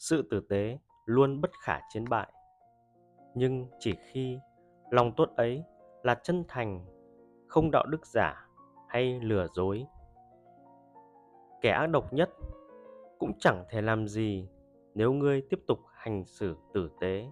[0.00, 2.32] sự tử tế luôn bất khả chiến bại.
[3.34, 4.38] Nhưng chỉ khi
[4.90, 5.64] lòng tốt ấy
[6.02, 6.86] là chân thành,
[7.46, 8.48] không đạo đức giả
[8.88, 9.86] hay lừa dối.
[11.60, 12.30] Kẻ ác độc nhất
[13.18, 14.48] cũng chẳng thể làm gì
[14.94, 17.26] nếu ngươi tiếp tục hành xử tử tế.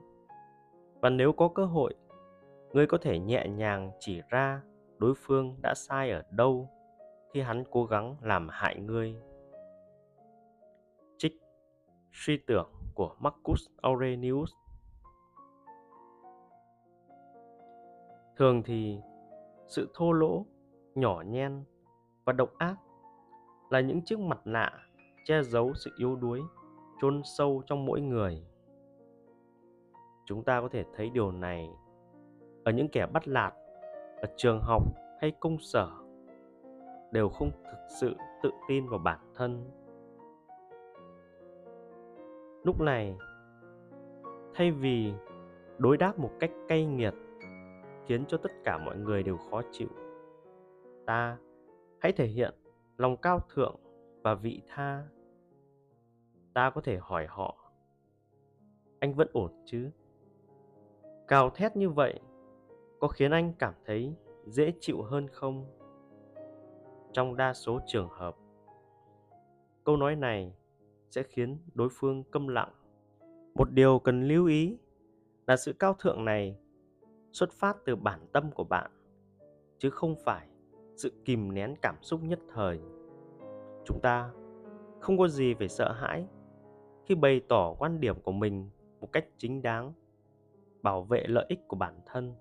[1.01, 1.95] Và nếu có cơ hội,
[2.73, 4.63] ngươi có thể nhẹ nhàng chỉ ra
[4.99, 6.69] đối phương đã sai ở đâu
[7.33, 9.17] khi hắn cố gắng làm hại ngươi
[12.19, 14.53] suy tưởng của marcus aurelius.
[18.37, 18.99] Thường thì,
[19.67, 20.47] sự thô lỗ,
[20.95, 21.65] nhỏ nhen
[22.25, 22.77] và độc ác
[23.71, 24.71] là những chiếc mặt nạ
[25.25, 26.41] che giấu sự yếu đuối,
[27.01, 28.47] chôn sâu trong mỗi người.
[30.27, 31.71] Chúng ta có thể thấy điều này
[32.65, 33.53] ở những kẻ bắt lạt,
[34.21, 34.83] ở trường học
[35.21, 35.91] hay công sở,
[37.13, 39.71] đều không thực sự tự tin vào bản thân
[42.69, 43.17] lúc này,
[44.55, 45.13] thay vì
[45.79, 47.15] đối đáp một cách cay nghiệt,
[48.07, 49.89] khiến cho tất cả mọi người đều khó chịu,
[51.07, 51.39] ta
[52.01, 52.55] hãy thể hiện
[52.97, 53.77] lòng cao thượng
[54.23, 55.05] và vị tha.
[56.55, 57.73] Ta có thể hỏi họ,
[58.99, 59.91] anh vẫn ổn chứ?
[61.29, 62.21] Cào thét như vậy
[63.01, 64.15] có khiến anh cảm thấy
[64.47, 65.67] dễ chịu hơn không?
[67.13, 68.37] Trong đa số trường hợp,
[69.85, 70.58] câu nói này
[71.11, 72.73] sẽ khiến đối phương câm lặng.
[73.55, 74.79] Một điều cần lưu ý
[75.47, 76.57] là sự cao thượng này
[77.33, 78.91] xuất phát từ bản tâm của bạn,
[79.79, 80.49] chứ không phải
[80.97, 82.81] sự kìm nén cảm xúc nhất thời.
[83.85, 84.31] Chúng ta
[85.01, 86.27] không có gì phải sợ hãi
[87.05, 89.93] khi bày tỏ quan điểm của mình một cách chính đáng,
[90.83, 92.35] bảo vệ lợi ích của bản thân.